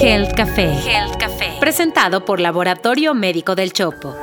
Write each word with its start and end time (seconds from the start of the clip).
Health 0.00 0.32
Café. 0.34 0.72
Health 0.72 1.16
Café. 1.18 1.56
Presentado 1.60 2.24
por 2.24 2.40
Laboratorio 2.40 3.14
Médico 3.14 3.54
del 3.54 3.72
Chopo. 3.72 4.16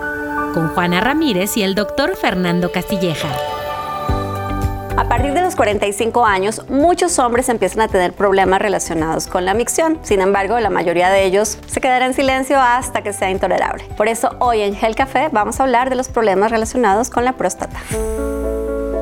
Con 0.54 0.70
Juana 0.70 1.02
Ramírez 1.02 1.56
y 1.56 1.62
el 1.62 1.76
doctor 1.76 2.16
Fernando 2.16 2.72
Castilleja. 2.72 3.30
A 4.98 5.08
partir 5.08 5.34
de 5.34 5.42
los 5.44 5.56
45 5.56 6.26
años, 6.26 6.64
muchos 6.70 7.20
hombres 7.20 7.48
empiezan 7.50 7.82
a 7.82 7.88
tener 7.88 8.14
problemas 8.14 8.60
relacionados 8.60 9.28
con 9.28 9.46
la 9.46 9.54
micción. 9.54 10.00
Sin 10.02 10.22
embargo, 10.22 10.60
la 10.60 10.72
mayoría 10.72 11.10
de 11.10 11.26
ellos 11.26 11.60
se 11.68 11.80
quedará 11.80 12.08
en 12.08 12.16
silencio 12.16 12.60
hasta 12.60 13.04
que 13.04 13.14
sea 13.14 13.30
intolerable. 13.30 13.84
Por 13.96 14.08
eso, 14.08 14.36
hoy 14.40 14.62
en 14.62 14.76
Gel 14.76 14.96
Café 14.96 15.30
vamos 15.32 15.60
a 15.60 15.64
hablar 15.64 15.92
de 15.92 15.96
los 15.96 16.10
problemas 16.10 16.50
relacionados 16.50 17.12
con 17.12 17.24
la 17.24 17.34
próstata. 17.34 17.80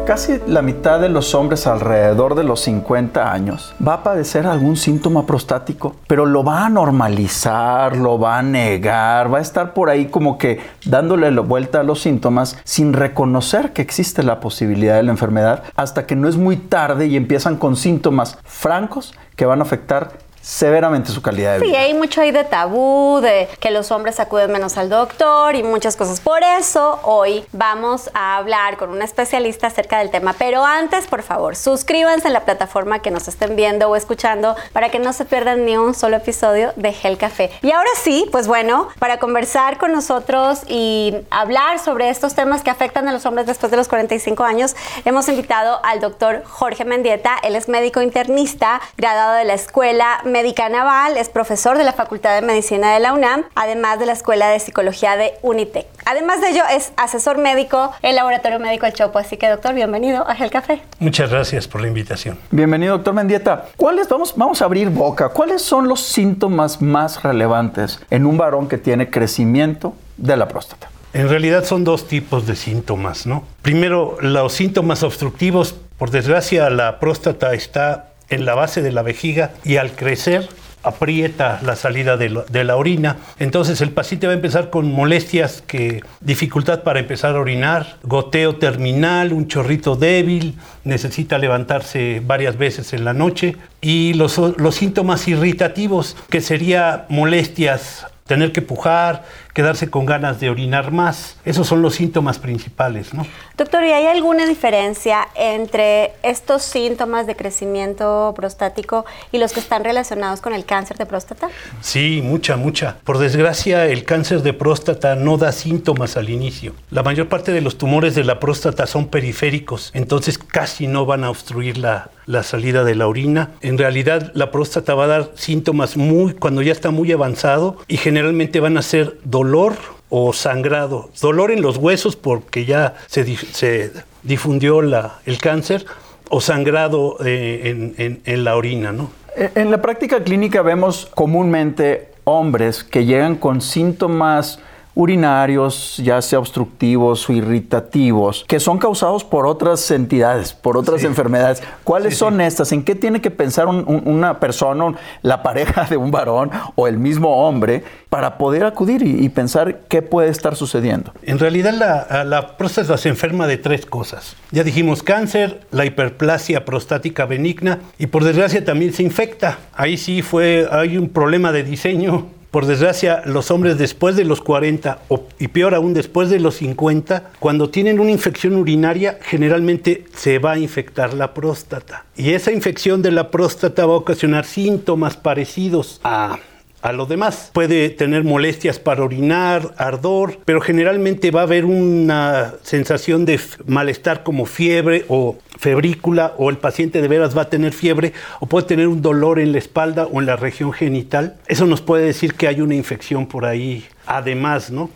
Casi 0.06 0.40
la 0.46 0.62
mitad 0.62 1.00
de 1.00 1.10
los 1.10 1.34
hombres 1.34 1.66
alrededor 1.66 2.36
de 2.36 2.44
los 2.44 2.60
50 2.60 3.34
años 3.34 3.74
va 3.86 3.96
a 3.96 4.04
padecer 4.04 4.46
algún 4.46 4.78
síntoma 4.78 5.26
prostático, 5.26 5.96
pero 6.06 6.28
lo 6.28 6.44
va 6.44 6.68
a 6.68 6.70
normalizar, 6.70 7.98
lo 7.98 8.20
va 8.20 8.38
a 8.38 8.44
negar, 8.44 9.34
va 9.34 9.40
a 9.40 9.42
estar 9.42 9.74
por 9.74 9.90
ahí 9.90 10.06
como 10.06 10.38
que 10.38 10.60
dándole 10.86 11.32
la 11.32 11.42
vuelta 11.42 11.80
a 11.80 11.84
los 11.84 12.02
síntomas 12.02 12.56
sin 12.64 12.94
reconocer 12.94 13.74
que 13.74 13.82
existe 13.82 14.22
la 14.22 14.40
posibilidad 14.40 14.96
de 14.96 15.04
la 15.04 15.12
enfermedad 15.12 15.64
hasta 15.76 16.06
que 16.06 16.16
no 16.16 16.28
es 16.28 16.38
muy 16.38 16.58
tarde 16.58 17.08
y 17.08 17.16
empiezan 17.18 17.56
con 17.56 17.76
síntomas 17.76 18.38
francos 18.44 19.16
que 19.36 19.48
van 19.48 19.60
a 19.60 19.64
afectar 19.64 20.12
severamente 20.46 21.12
su 21.12 21.24
calidad 21.24 21.54
de 21.54 21.62
vida. 21.62 21.72
Sí, 21.72 21.76
hay 21.76 21.94
mucho 21.96 22.22
ahí 22.22 22.32
de 22.32 22.44
tabú, 22.44 23.20
de 23.20 23.50
que 23.60 23.72
los 23.72 23.90
hombres 23.92 24.20
acuden 24.20 24.52
menos 24.52 24.78
al 24.78 24.90
doctor 24.90 25.56
y 25.56 25.64
muchas 25.64 25.96
cosas. 25.96 26.22
Por 26.22 26.44
eso 26.44 27.00
hoy 27.02 27.44
vamos 27.52 28.12
a 28.14 28.38
hablar 28.38 28.78
con 28.78 28.92
un 28.92 29.02
especialista 29.02 29.68
acerca 29.68 29.98
del 29.98 30.12
tema. 30.12 30.36
Pero 30.38 30.64
antes, 30.64 31.08
por 31.08 31.24
favor, 31.24 31.56
suscríbanse 31.56 32.28
en 32.28 32.34
la 32.34 32.46
plataforma 32.46 33.00
que 33.00 33.10
nos 33.10 33.28
estén 33.28 33.56
viendo 33.56 33.90
o 33.90 33.96
escuchando 33.96 34.56
para 34.72 34.90
que 34.90 35.00
no 35.00 35.14
se 35.14 35.26
pierdan 35.26 35.66
ni 35.66 35.78
un 35.78 35.96
solo 35.96 36.18
episodio 36.18 36.74
de 36.76 36.94
Gel 36.94 37.18
Café. 37.18 37.50
Y 37.64 37.72
ahora 37.72 37.90
sí, 38.04 38.30
pues 38.32 38.48
bueno, 38.48 38.90
para 39.00 39.18
conversar 39.18 39.80
con 39.80 39.94
nosotros 39.94 40.62
y 40.68 41.16
hablar 41.32 41.80
sobre 41.80 42.10
estos 42.10 42.36
temas 42.36 42.62
que 42.62 42.70
afectan 42.70 43.08
a 43.08 43.14
los 43.14 43.26
hombres 43.26 43.48
después 43.48 43.72
de 43.72 43.78
los 43.78 43.88
45 43.88 44.44
años, 44.44 44.76
hemos 45.06 45.28
invitado 45.28 45.80
al 45.84 46.02
doctor 46.02 46.44
Jorge 46.46 46.86
Mendieta. 46.86 47.36
Él 47.42 47.56
es 47.56 47.68
médico 47.68 48.04
internista, 48.04 48.80
graduado 48.96 49.34
de 49.34 49.46
la 49.46 49.56
Escuela 49.56 50.20
médica 50.36 50.68
naval, 50.68 51.16
es 51.16 51.30
profesor 51.30 51.78
de 51.78 51.86
la 51.86 51.94
Facultad 51.94 52.36
de 52.36 52.46
Medicina 52.46 52.94
de 52.94 53.00
la 53.00 53.14
UNAM, 53.14 53.46
además 53.56 54.00
de 54.00 54.06
la 54.06 54.12
Escuela 54.12 54.50
de 54.50 54.60
Psicología 54.60 55.16
de 55.16 55.32
Unitec. 55.42 55.86
Además 56.06 56.42
de 56.42 56.50
ello, 56.50 56.64
es 56.70 56.92
asesor 56.98 57.38
médico 57.38 57.94
en 58.02 58.10
el 58.10 58.18
Laboratorio 58.18 58.60
Médico 58.60 58.86
El 58.86 58.92
Chopo. 58.92 59.18
Así 59.18 59.38
que, 59.38 59.48
doctor, 59.48 59.74
bienvenido 59.74 60.28
a 60.28 60.36
Gel 60.36 60.52
Café. 60.52 60.82
Muchas 61.00 61.30
gracias 61.30 61.70
por 61.70 61.80
la 61.80 61.88
invitación. 61.88 62.38
Bienvenido, 62.52 62.96
doctor 62.96 63.14
Mendieta. 63.14 63.68
¿Cuáles, 63.78 64.10
vamos, 64.10 64.34
vamos 64.36 64.62
a 64.62 64.66
abrir 64.66 64.90
boca, 64.90 65.30
cuáles 65.30 65.62
son 65.62 65.88
los 65.88 66.02
síntomas 66.02 66.82
más 66.82 67.24
relevantes 67.24 68.02
en 68.10 68.26
un 68.26 68.38
varón 68.38 68.68
que 68.68 68.78
tiene 68.78 69.10
crecimiento 69.10 69.94
de 70.18 70.36
la 70.36 70.50
próstata? 70.50 70.90
En 71.14 71.30
realidad 71.30 71.64
son 71.64 71.86
dos 71.86 72.10
tipos 72.10 72.46
de 72.46 72.58
síntomas, 72.58 73.26
¿no? 73.26 73.46
Primero, 73.62 74.18
los 74.20 74.52
síntomas 74.52 75.02
obstructivos. 75.02 75.76
Por 75.98 76.12
desgracia, 76.12 76.70
la 76.70 77.00
próstata 77.00 77.54
está 77.54 78.15
en 78.30 78.46
la 78.46 78.56
base 78.56 78.82
de 78.82 78.92
la 78.92 79.02
vejiga 79.02 79.52
y 79.64 79.78
al 79.78 79.92
crecer 79.92 80.50
aprieta 80.86 81.60
la 81.64 81.76
salida 81.76 82.16
de, 82.16 82.64
la 82.64 82.76
orina. 82.76 83.18
Entonces 83.40 83.82
el 83.82 83.90
paciente 83.90 84.28
va 84.28 84.34
a 84.34 84.36
empezar 84.36 84.70
con 84.70 84.92
molestias, 84.92 85.64
que 85.66 86.04
dificultad 86.22 86.84
para 86.84 87.00
empezar 87.00 87.36
a 87.36 87.40
orinar, 87.40 87.98
goteo 88.04 88.58
terminal, 88.58 89.34
un 89.34 89.48
chorrito 89.48 89.96
débil, 89.96 90.56
necesita 90.84 91.40
levantarse 91.40 92.22
varias 92.24 92.58
veces 92.58 92.94
en 92.94 93.04
la 93.04 93.14
noche 93.14 93.58
y 93.82 94.14
los, 94.14 94.38
los 94.38 94.76
síntomas 94.76 95.28
irritativos, 95.28 96.16
que 96.30 96.40
sería 96.40 97.06
molestias 97.10 98.06
tener 98.28 98.52
que 98.52 98.62
pujar, 98.62 99.24
quedarse 99.56 99.90
con 99.90 100.06
ganas 100.06 100.42
de 100.42 100.50
orinar 100.50 100.92
más. 100.92 101.38
Esos 101.46 101.66
son 101.66 101.82
los 101.82 101.96
síntomas 101.96 102.40
principales, 102.40 103.14
¿no? 103.14 103.26
Doctor, 103.58 103.86
¿y 103.86 103.92
hay 103.92 104.06
alguna 104.06 104.46
diferencia 104.46 105.30
entre 105.34 106.12
estos 106.24 106.62
síntomas 106.62 107.26
de 107.26 107.38
crecimiento 107.38 108.34
prostático 108.36 109.06
y 109.32 109.38
los 109.38 109.54
que 109.54 109.62
están 109.62 109.86
relacionados 109.86 110.42
con 110.42 110.54
el 110.54 110.66
cáncer 110.66 110.98
de 110.98 111.06
próstata? 111.06 111.48
Sí, 111.80 112.20
mucha, 112.22 112.58
mucha. 112.58 112.98
Por 113.06 113.18
desgracia, 113.18 113.86
el 113.86 114.04
cáncer 114.04 114.42
de 114.42 114.52
próstata 114.52 115.16
no 115.16 115.38
da 115.38 115.54
síntomas 115.54 116.18
al 116.18 116.30
inicio. 116.30 116.74
La 116.92 117.02
mayor 117.02 117.30
parte 117.30 117.54
de 117.54 117.62
los 117.62 117.78
tumores 117.78 118.14
de 118.14 118.26
la 118.26 118.42
próstata 118.42 118.86
son 118.88 119.08
periféricos, 119.08 119.90
entonces 119.94 120.38
casi 120.38 120.88
no 120.88 121.06
van 121.06 121.24
a 121.24 121.30
obstruir 121.30 121.78
la, 121.78 122.10
la 122.26 122.44
salida 122.44 122.84
de 122.84 122.96
la 122.96 123.08
orina. 123.08 123.52
En 123.62 123.78
realidad, 123.78 124.32
la 124.34 124.52
próstata 124.52 124.96
va 124.96 125.06
a 125.06 125.08
dar 125.08 125.32
síntomas 125.36 125.98
muy 125.98 126.34
cuando 126.34 126.62
ya 126.62 126.72
está 126.72 126.92
muy 126.92 127.12
avanzado 127.12 127.78
y 127.88 127.98
generalmente 127.98 128.60
van 128.60 128.78
a 128.78 128.82
ser 128.82 129.18
dolor 129.46 129.76
o 130.10 130.34
sangrado. 130.34 131.10
Dolor 131.22 131.52
en 131.52 131.62
los 131.62 131.78
huesos 131.78 132.16
porque 132.16 132.66
ya 132.66 132.96
se, 133.08 133.26
dif- 133.26 133.52
se 133.52 133.92
difundió 134.24 134.82
la- 134.82 135.20
el 135.26 135.38
cáncer 135.38 135.86
o 136.30 136.42
sangrado 136.42 137.18
eh, 137.24 137.62
en, 137.66 137.94
en- 137.98 138.22
en 138.26 138.44
la 138.44 138.56
orina, 138.56 138.92
¿no? 138.92 139.12
En 139.36 139.52
en 139.56 139.72
la 139.72 139.82
práctica 139.82 140.24
clínica 140.24 140.62
vemos 140.64 141.08
comúnmente 141.14 142.10
hombres 142.24 142.84
que 142.84 143.06
llegan 143.06 143.36
con 143.36 143.62
síntomas 143.62 144.60
urinarios, 144.96 145.98
ya 145.98 146.22
sea 146.22 146.40
obstructivos 146.40 147.30
o 147.30 147.34
irritativos, 147.34 148.46
que 148.48 148.60
son 148.60 148.78
causados 148.78 149.24
por 149.24 149.46
otras 149.46 149.90
entidades, 149.92 150.54
por 150.54 150.78
otras 150.78 151.02
Sí. 151.02 151.08
enfermedades. 151.08 151.62
¿Cuáles 151.84 152.14
Sí, 152.14 152.20
son 152.20 152.38
sí. 152.38 152.44
estas? 152.44 152.72
¿En 152.72 152.84
qué 152.84 152.96
tiene 152.96 153.22
que 153.22 153.32
pensar 153.32 153.68
un- 153.68 153.84
un- 153.88 154.04
una 154.06 154.40
persona, 154.40 154.96
la 155.22 155.44
pareja 155.44 155.84
de 155.90 155.98
un 155.98 156.12
varón 156.12 156.50
o 156.76 156.88
el 156.88 156.98
mismo 156.98 157.46
hombre, 157.48 157.84
para 158.10 158.38
poder 158.38 158.64
acudir 158.64 159.02
y, 159.04 159.24
y 159.26 159.30
pensar 159.30 159.82
qué 159.90 160.02
puede 160.02 160.30
estar 160.30 160.56
sucediendo? 160.56 161.12
En 161.24 161.40
realidad 161.40 161.74
la, 161.74 162.24
la 162.24 162.58
próstata 162.58 162.98
se 162.98 163.10
enferma 163.10 163.48
de 163.48 163.58
tres 163.58 163.86
cosas. 163.86 164.36
Ya 164.52 164.64
dijimos 164.64 165.04
cáncer, 165.04 165.62
la 165.72 165.86
hiperplasia 165.86 166.66
prostática 166.66 167.26
benigna 167.26 167.80
y 168.00 168.08
por 168.08 168.24
desgracia 168.24 168.64
también 168.64 168.94
se 168.94 169.04
infecta. 169.04 169.58
Ahí 169.76 169.98
sí 169.98 170.22
fue, 170.22 170.68
hay 170.72 170.98
un 170.98 171.10
problema 171.10 171.52
de 171.52 171.64
diseño. 171.64 172.28
Por 172.56 172.68
desgracia, 172.68 173.22
los 173.26 173.52
hombres 173.52 173.78
después 173.78 174.16
de 174.16 174.24
los 174.24 174.40
40 174.40 175.00
o- 175.10 175.26
y 175.40 175.50
peor 175.50 175.76
aún 175.76 175.94
después 175.94 176.30
de 176.30 176.40
los 176.40 176.56
50, 176.56 177.32
cuando 177.40 177.70
tienen 177.70 178.00
una 178.00 178.12
infección 178.12 178.56
urinaria, 178.56 179.20
generalmente 179.22 180.06
se 180.16 180.40
va 180.40 180.54
a 180.54 180.58
infectar 180.58 181.14
la 181.14 181.34
próstata. 181.34 182.06
Y 182.16 182.30
esa 182.30 182.54
infección 182.54 183.02
de 183.02 183.12
la 183.12 183.30
próstata 183.30 183.86
va 183.86 183.96
a 183.96 183.98
ocasionar 183.98 184.46
síntomas 184.46 185.18
parecidos 185.18 186.00
a 186.06 186.40
a 186.86 186.94
lo 186.94 187.08
demás. 187.08 187.50
Puede 187.52 187.90
tener 187.90 188.24
molestias 188.24 188.78
para 188.78 189.04
orinar, 189.04 189.74
ardor, 189.78 190.38
pero 190.46 190.62
generalmente 190.62 191.32
va 191.32 191.42
a 191.42 191.44
haber 191.44 191.66
una 191.66 192.54
sensación 192.62 193.26
de 193.26 193.40
malestar 193.66 194.22
como 194.22 194.46
fiebre 194.46 195.04
o 195.08 195.36
febrícula 195.58 196.36
o 196.38 196.52
el 196.52 196.58
paciente 196.58 197.02
de 197.02 197.08
veras 197.08 197.36
va 197.36 197.44
a 197.44 197.50
tener 197.50 197.74
fiebre 197.74 198.14
o 198.40 198.46
puede 198.46 198.68
tener 198.68 198.88
un 198.88 199.02
dolor 199.02 199.40
en 199.40 199.52
la 199.52 199.58
espalda 199.58 200.06
o 200.06 200.20
en 200.20 200.28
la 200.28 200.36
región 200.36 200.74
genital. 200.74 201.38
Eso 201.48 201.66
nos 201.66 201.82
puede 201.82 202.06
decir 202.06 202.36
que 202.36 202.48
hay 202.48 202.62
una 202.62 202.76
infección 202.76 203.26
por 203.26 203.46
ahí 203.46 203.84
además, 204.06 204.70
¿no? 204.70 204.92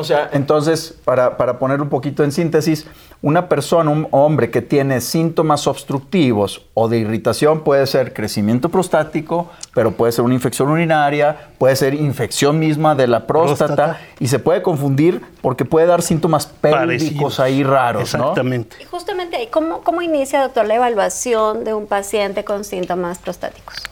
O 0.00 0.04
sea, 0.04 0.30
entonces, 0.32 0.94
para, 1.04 1.36
para 1.36 1.58
poner 1.58 1.80
un 1.80 1.88
poquito 1.88 2.24
en 2.24 2.32
síntesis, 2.32 2.86
una 3.22 3.50
persona, 3.50 3.90
un 3.90 4.08
hombre 4.12 4.50
que 4.50 4.62
tiene 4.62 5.02
síntomas 5.02 5.66
obstructivos 5.66 6.62
o 6.72 6.88
de 6.88 6.98
irritación 6.98 7.60
puede 7.60 7.86
ser 7.86 8.14
crecimiento 8.14 8.70
prostático, 8.70 9.50
pero 9.74 9.92
puede 9.92 10.12
ser 10.12 10.24
una 10.24 10.32
infección 10.32 10.70
urinaria, 10.70 11.50
puede 11.58 11.76
ser 11.76 11.92
infección 11.92 12.58
misma 12.58 12.94
de 12.94 13.08
la 13.08 13.26
próstata, 13.26 13.74
Próstata. 13.74 14.00
y 14.18 14.28
se 14.28 14.38
puede 14.38 14.62
confundir 14.62 15.20
porque 15.42 15.66
puede 15.66 15.86
dar 15.86 16.00
síntomas 16.00 16.46
pélvicos 16.46 17.40
ahí 17.40 17.62
raros, 17.62 18.14
¿no? 18.14 18.20
Exactamente. 18.20 18.76
Y 18.80 18.84
justamente, 18.86 19.48
¿cómo, 19.50 19.82
¿cómo 19.82 20.00
inicia, 20.00 20.40
doctor, 20.42 20.66
la 20.66 20.76
evaluación 20.76 21.64
de 21.64 21.74
un 21.74 21.86
paciente 21.86 22.42
con 22.44 22.64
síntomas 22.64 23.18
prostáticos? 23.18 23.89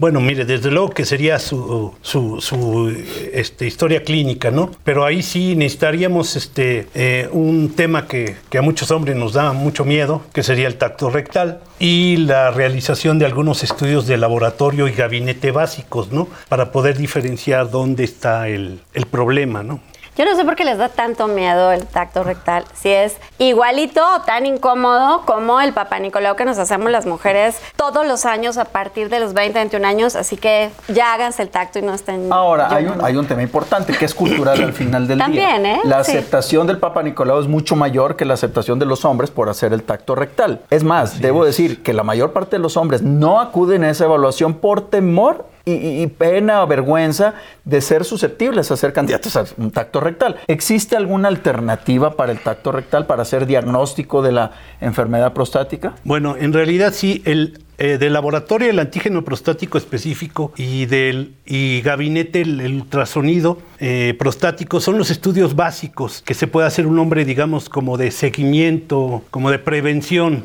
Bueno, 0.00 0.18
mire, 0.22 0.46
desde 0.46 0.70
luego 0.70 0.88
que 0.88 1.04
sería 1.04 1.38
su, 1.38 1.92
su- 2.00 2.96
este, 3.34 3.66
historia 3.66 4.02
clínica, 4.02 4.50
¿no? 4.50 4.70
Pero 4.82 5.04
ahí 5.04 5.22
sí 5.22 5.54
necesitaríamos 5.56 6.36
este, 6.36 6.86
eh, 6.94 7.28
un 7.32 7.74
tema 7.76 8.08
que, 8.08 8.36
que 8.48 8.56
a 8.56 8.62
muchos 8.62 8.90
hombres 8.92 9.14
nos 9.14 9.34
da 9.34 9.52
mucho 9.52 9.84
miedo, 9.84 10.22
que 10.32 10.42
sería 10.42 10.68
el 10.68 10.76
tacto 10.76 11.10
rectal, 11.10 11.60
y 11.78 12.16
la 12.16 12.50
realización 12.50 13.18
de 13.18 13.26
algunos 13.26 13.62
estudios 13.62 14.06
de 14.06 14.16
laboratorio 14.16 14.88
y 14.88 14.92
gabinete 14.92 15.50
básicos, 15.50 16.10
¿no? 16.10 16.28
Para 16.48 16.72
poder 16.72 16.96
diferenciar 16.96 17.70
dónde 17.70 18.04
está 18.04 18.48
el, 18.48 18.80
el 18.94 19.04
problema, 19.04 19.62
¿no? 19.62 19.80
Yo 20.20 20.26
no 20.26 20.36
sé 20.36 20.44
por 20.44 20.54
qué 20.54 20.66
les 20.66 20.76
da 20.76 20.90
tanto 20.90 21.28
miedo 21.28 21.72
el 21.72 21.86
tacto 21.86 22.22
rectal. 22.22 22.66
Si 22.74 22.90
es 22.90 23.16
igualito 23.38 24.02
o 24.16 24.20
tan 24.20 24.44
incómodo 24.44 25.22
como 25.24 25.62
el 25.62 25.72
papá 25.72 25.98
Nicolau 25.98 26.36
que 26.36 26.44
nos 26.44 26.58
hacemos 26.58 26.90
las 26.90 27.06
mujeres 27.06 27.58
todos 27.74 28.06
los 28.06 28.26
años 28.26 28.58
a 28.58 28.66
partir 28.66 29.08
de 29.08 29.18
los 29.18 29.32
20, 29.32 29.58
21 29.58 29.88
años. 29.88 30.16
Así 30.16 30.36
que 30.36 30.72
ya 30.88 31.14
háganse 31.14 31.40
el 31.40 31.48
tacto 31.48 31.78
y 31.78 31.82
no 31.82 31.94
estén. 31.94 32.30
Ahora, 32.30 32.68
hay 32.70 32.84
un, 32.84 33.02
hay 33.02 33.16
un 33.16 33.26
tema 33.26 33.40
importante 33.40 33.94
que 33.96 34.04
es 34.04 34.14
cultural 34.14 34.62
al 34.62 34.74
final 34.74 35.08
del 35.08 35.18
También, 35.20 35.62
día. 35.62 35.76
¿eh? 35.76 35.80
La 35.84 36.04
Sí. 36.04 36.10
aceptación 36.10 36.66
del 36.66 36.76
Papa 36.76 37.02
Nicolau 37.02 37.40
es 37.40 37.46
mucho 37.48 37.74
mayor 37.74 38.16
que 38.16 38.26
la 38.26 38.34
aceptación 38.34 38.78
de 38.78 38.84
los 38.84 39.06
hombres 39.06 39.30
por 39.30 39.48
hacer 39.48 39.72
el 39.72 39.84
tacto 39.84 40.14
rectal. 40.16 40.60
Es 40.68 40.84
más, 40.84 41.22
debo 41.22 41.46
decir 41.46 41.82
que 41.82 41.94
la 41.94 42.02
mayor 42.02 42.34
parte 42.34 42.56
de 42.56 42.60
los 42.62 42.76
hombres 42.76 43.00
no 43.00 43.40
acuden 43.40 43.84
a 43.84 43.88
esa 43.88 44.04
evaluación 44.04 44.52
por 44.52 44.82
temor 44.82 45.46
y, 45.70 46.06
pena 46.06 46.62
o 46.62 46.66
vergüenza 46.66 47.34
de 47.64 47.80
ser 47.80 48.04
susceptibles 48.04 48.70
a 48.70 48.76
ser 48.76 48.92
candidatos 48.92 49.36
a 49.36 49.44
un 49.56 49.70
tacto 49.70 50.00
rectal. 50.00 50.36
¿Existe 50.46 50.96
alguna 50.96 51.28
alternativa 51.28 52.16
para 52.16 52.32
el 52.32 52.40
tacto 52.40 52.72
rectal 52.72 53.06
para 53.06 53.22
hacer 53.22 53.46
diagnóstico 53.46 54.22
de 54.22 54.32
la 54.32 54.52
enfermedad 54.80 55.32
prostática? 55.32 55.94
Bueno, 56.04 56.36
en 56.38 56.52
realidad 56.52 56.92
sí, 56.92 57.22
el 57.24 57.58
eh, 57.82 57.96
del 57.96 58.12
laboratorio 58.12 58.68
el 58.68 58.78
antígeno 58.78 59.24
prostático 59.24 59.78
específico 59.78 60.52
y 60.54 60.84
del 60.84 61.32
y 61.46 61.80
gabinete 61.80 62.42
el, 62.42 62.60
el 62.60 62.74
ultrasonido 62.74 63.56
eh, 63.78 64.14
prostático 64.18 64.80
son 64.80 64.98
los 64.98 65.10
estudios 65.10 65.56
básicos 65.56 66.20
que 66.20 66.34
se 66.34 66.46
puede 66.46 66.66
hacer 66.66 66.86
un 66.86 66.98
hombre, 66.98 67.24
digamos, 67.24 67.70
como 67.70 67.96
de 67.96 68.10
seguimiento, 68.10 69.24
como 69.30 69.50
de 69.50 69.58
prevención. 69.58 70.44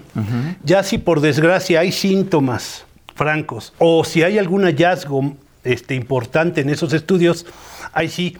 Ya 0.63 0.81
si 0.83 0.97
por 0.97 1.19
desgracia 1.19 1.81
hay 1.81 1.91
síntomas 1.91 2.84
francos 3.15 3.73
o 3.79 4.03
si 4.03 4.23
hay 4.23 4.37
algún 4.37 4.63
hallazgo 4.63 5.35
este, 5.63 5.95
importante 5.95 6.61
en 6.61 6.69
esos 6.69 6.93
estudios, 6.93 7.45
ahí 7.93 8.09
sí 8.09 8.37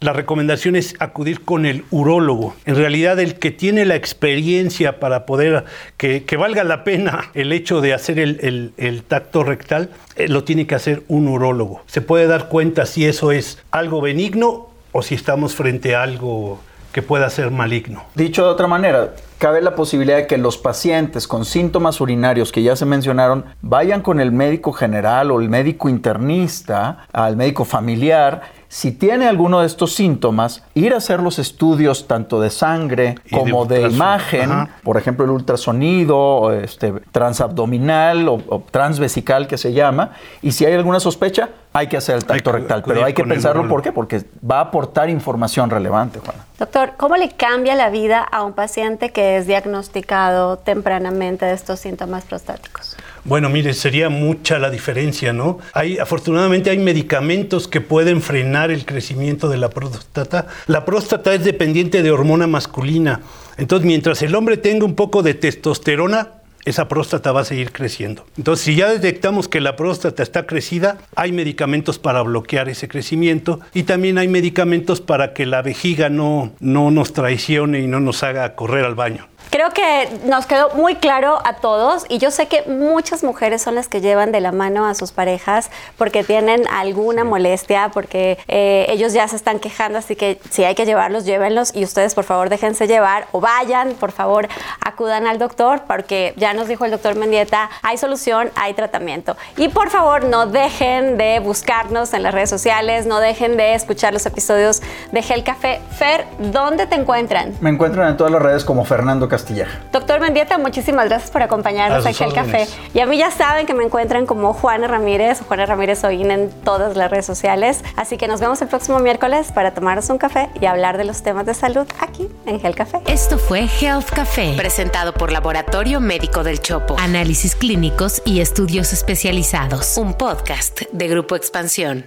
la 0.00 0.12
recomendación 0.12 0.76
es 0.76 0.94
acudir 1.00 1.44
con 1.44 1.66
el 1.66 1.84
urólogo. 1.90 2.54
En 2.66 2.76
realidad, 2.76 3.18
el 3.18 3.38
que 3.38 3.50
tiene 3.50 3.84
la 3.84 3.96
experiencia 3.96 5.00
para 5.00 5.26
poder 5.26 5.64
que, 5.96 6.24
valga 6.38 6.62
la 6.62 6.84
pena 6.84 7.30
el 7.34 7.52
hecho 7.52 7.80
de 7.80 7.94
hacer 7.94 8.20
el 8.20 9.02
tacto 9.08 9.42
rectal, 9.42 9.90
eh, 10.14 10.28
lo 10.28 10.44
tiene 10.44 10.66
que 10.68 10.76
hacer 10.76 11.02
un 11.08 11.26
urólogo. 11.26 11.82
Se 11.86 12.00
puede 12.00 12.28
dar 12.28 12.48
cuenta 12.48 12.86
si 12.86 13.06
eso 13.06 13.32
es 13.32 13.58
algo 13.72 14.00
benigno 14.00 14.68
o 14.92 15.02
si 15.02 15.14
estamos 15.14 15.54
frente 15.54 15.96
a 15.96 16.02
algo 16.02 16.60
que 16.92 17.02
pueda 17.02 17.28
ser 17.30 17.50
maligno. 17.50 18.04
Dicho 18.14 18.44
de 18.44 18.50
otra 18.50 18.66
manera, 18.66 19.14
cabe 19.38 19.62
la 19.62 19.74
posibilidad 19.74 20.16
de 20.16 20.26
que 20.26 20.36
los 20.36 20.58
pacientes 20.58 21.26
con 21.28 21.44
síntomas 21.44 22.00
urinarios 22.00 22.52
que 22.52 22.62
ya 22.62 22.76
se 22.76 22.84
mencionaron 22.84 23.44
vayan 23.62 24.02
con 24.02 24.20
el 24.20 24.32
médico 24.32 24.72
general 24.72 25.30
o 25.30 25.40
el 25.40 25.48
médico 25.48 25.88
internista, 25.88 27.06
al 27.12 27.36
médico 27.36 27.64
familiar. 27.64 28.42
Si 28.68 28.92
tiene 28.92 29.26
alguno 29.26 29.60
de 29.60 29.66
estos 29.66 29.94
síntomas, 29.94 30.62
ir 30.74 30.92
a 30.92 30.98
hacer 30.98 31.20
los 31.20 31.38
estudios 31.38 32.06
tanto 32.06 32.38
de 32.40 32.50
sangre 32.50 33.14
de 33.24 33.30
como 33.30 33.64
de, 33.64 33.82
imagen, 33.88 34.52
Ajá. 34.52 34.68
por 34.82 34.98
ejemplo 34.98 35.24
el 35.24 35.30
ultrasonido, 35.30 36.52
este, 36.52 36.92
transabdominal 37.12 38.28
o, 38.28 38.34
o 38.46 38.62
transvesical 38.70 39.46
que 39.46 39.56
se 39.56 39.72
llama, 39.72 40.10
y 40.42 40.52
si 40.52 40.66
hay 40.66 40.74
alguna 40.74 41.00
sospecha, 41.00 41.48
hay 41.72 41.86
que 41.86 41.96
hacer 41.96 42.16
el 42.16 42.24
tacto 42.24 42.52
rectal. 42.52 42.82
Pero 42.86 43.04
hay 43.04 43.12
que 43.12 43.22
el 43.22 43.28
pensarlo. 43.28 43.68
¿por 43.68 43.82
qué? 43.82 43.92
Porque 43.92 44.22
va 44.48 44.58
a 44.58 44.62
aportar 44.62 45.10
información 45.10 45.70
relevante, 45.70 46.18
Juana. 46.18 46.44
Doctor, 46.58 46.92
¿cómo 46.96 47.16
le 47.16 47.30
cambia 47.30 47.74
la 47.74 47.90
vida 47.90 48.20
a 48.20 48.42
un 48.42 48.52
paciente 48.52 49.10
que 49.10 49.27
es 49.36 49.46
diagnosticado 49.46 50.58
tempranamente 50.58 51.44
de 51.46 51.52
estos 51.52 51.80
síntomas 51.80 52.24
prostáticos? 52.24 52.96
Bueno, 53.24 53.50
mire, 53.50 53.74
sería 53.74 54.08
mucha 54.08 54.58
la 54.58 54.70
diferencia, 54.70 55.32
¿no? 55.32 55.58
Hay, 55.74 55.98
afortunadamente 55.98 56.70
hay 56.70 56.78
medicamentos 56.78 57.68
que 57.68 57.80
pueden 57.80 58.22
frenar 58.22 58.70
el 58.70 58.86
crecimiento 58.86 59.48
de 59.48 59.58
la 59.58 59.68
próstata. 59.68 60.46
La 60.66 60.84
próstata 60.84 61.34
es 61.34 61.44
dependiente 61.44 62.02
de 62.02 62.10
hormona 62.10 62.46
masculina. 62.46 63.20
Entonces, 63.58 63.86
mientras 63.86 64.22
el 64.22 64.34
hombre 64.34 64.56
tenga 64.56 64.86
un 64.86 64.94
poco 64.94 65.22
de 65.22 65.34
testosterona, 65.34 66.37
esa 66.68 66.88
próstata 66.88 67.32
va 67.32 67.40
a 67.40 67.44
seguir 67.44 67.72
creciendo. 67.72 68.24
Entonces, 68.36 68.64
si 68.64 68.76
ya 68.76 68.90
detectamos 68.90 69.48
que 69.48 69.60
la 69.60 69.76
próstata 69.76 70.22
está 70.22 70.46
crecida, 70.46 70.98
hay 71.14 71.32
medicamentos 71.32 71.98
para 71.98 72.22
bloquear 72.22 72.68
ese 72.68 72.88
crecimiento 72.88 73.60
y 73.74 73.84
también 73.84 74.18
hay 74.18 74.28
medicamentos 74.28 75.00
para 75.00 75.32
que 75.32 75.46
la 75.46 75.62
vejiga 75.62 76.08
no, 76.08 76.52
no 76.60 76.90
nos 76.90 77.12
traicione 77.12 77.80
y 77.80 77.86
no 77.86 78.00
nos 78.00 78.22
haga 78.22 78.54
correr 78.54 78.84
al 78.84 78.94
baño. 78.94 79.26
Creo 79.50 79.70
que 79.70 80.20
nos 80.24 80.44
quedó 80.46 80.70
muy 80.74 80.96
claro 80.96 81.38
a 81.44 81.54
todos 81.54 82.04
y 82.08 82.18
yo 82.18 82.30
sé 82.30 82.48
que 82.48 82.64
muchas 82.64 83.24
mujeres 83.24 83.62
son 83.62 83.74
las 83.74 83.88
que 83.88 84.00
llevan 84.00 84.30
de 84.30 84.40
la 84.40 84.52
mano 84.52 84.86
a 84.86 84.94
sus 84.94 85.12
parejas 85.12 85.70
porque 85.96 86.22
tienen 86.22 86.66
alguna 86.68 87.24
molestia, 87.24 87.90
porque 87.92 88.38
eh, 88.46 88.86
ellos 88.90 89.14
ya 89.14 89.26
se 89.26 89.36
están 89.36 89.58
quejando, 89.58 89.98
así 89.98 90.16
que 90.16 90.38
si 90.50 90.64
hay 90.64 90.74
que 90.74 90.84
llevarlos, 90.84 91.24
llévenlos 91.24 91.74
y 91.74 91.84
ustedes 91.84 92.14
por 92.14 92.24
favor 92.24 92.50
déjense 92.50 92.86
llevar 92.86 93.26
o 93.32 93.40
vayan, 93.40 93.94
por 93.94 94.12
favor 94.12 94.48
acudan 94.84 95.26
al 95.26 95.38
doctor 95.38 95.82
porque 95.86 96.34
ya 96.36 96.52
nos 96.52 96.68
dijo 96.68 96.84
el 96.84 96.90
doctor 96.90 97.14
Mendieta, 97.14 97.70
hay 97.82 97.96
solución, 97.96 98.50
hay 98.54 98.74
tratamiento. 98.74 99.36
Y 99.56 99.68
por 99.68 99.88
favor 99.88 100.24
no 100.24 100.46
dejen 100.46 101.16
de 101.16 101.40
buscarnos 101.40 102.12
en 102.12 102.22
las 102.22 102.34
redes 102.34 102.50
sociales, 102.50 103.06
no 103.06 103.18
dejen 103.20 103.56
de 103.56 103.74
escuchar 103.74 104.12
los 104.12 104.26
episodios 104.26 104.82
de 105.10 105.22
Gel 105.22 105.42
Café. 105.42 105.80
Fer, 105.98 106.26
¿dónde 106.38 106.86
te 106.86 106.96
encuentran? 106.96 107.54
Me 107.60 107.70
encuentran 107.70 108.08
en 108.08 108.16
todas 108.16 108.32
las 108.32 108.42
redes 108.42 108.64
como 108.64 108.84
Fernando 108.84 109.28
Castilleja. 109.38 109.80
Doctor 109.92 110.20
Mendieta, 110.20 110.58
muchísimas 110.58 111.08
gracias 111.08 111.30
por 111.30 111.42
acompañarnos 111.42 112.04
A 112.04 112.08
aquí 112.08 112.24
al 112.24 112.32
café. 112.32 112.66
Y 112.92 113.00
a 113.00 113.06
mí 113.06 113.18
ya 113.18 113.30
saben 113.30 113.66
que 113.66 113.74
me 113.74 113.84
encuentran 113.84 114.26
como 114.26 114.52
Juana 114.52 114.88
Ramírez, 114.88 115.40
Juana 115.46 115.66
Ramírez 115.66 116.02
Oín 116.04 116.30
en 116.30 116.50
todas 116.50 116.96
las 116.96 117.10
redes 117.10 117.26
sociales. 117.26 117.82
Así 117.96 118.16
que 118.16 118.28
nos 118.28 118.40
vemos 118.40 118.60
el 118.62 118.68
próximo 118.68 118.98
miércoles 118.98 119.52
para 119.52 119.72
tomarnos 119.72 120.10
un 120.10 120.18
café 120.18 120.48
y 120.60 120.66
hablar 120.66 120.98
de 120.98 121.04
los 121.04 121.22
temas 121.22 121.46
de 121.46 121.54
salud 121.54 121.86
aquí 122.00 122.28
en 122.46 122.60
Gel 122.60 122.74
Café. 122.74 123.00
Esto 123.06 123.38
fue 123.38 123.68
Health 123.80 124.10
Café, 124.10 124.54
presentado 124.56 125.14
por 125.14 125.32
Laboratorio 125.32 126.00
Médico 126.00 126.42
del 126.42 126.60
Chopo. 126.60 126.96
Análisis 126.98 127.54
clínicos 127.54 128.22
y 128.24 128.40
estudios 128.40 128.92
especializados. 128.92 129.96
Un 129.96 130.14
podcast 130.14 130.82
de 130.92 131.08
Grupo 131.08 131.36
Expansión. 131.36 132.06